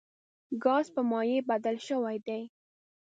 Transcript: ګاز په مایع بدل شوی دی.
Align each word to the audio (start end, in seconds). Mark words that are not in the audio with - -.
ګاز 0.63 0.85
په 0.95 1.01
مایع 1.11 1.39
بدل 1.49 1.75
شوی 1.87 2.17
دی. 2.27 2.41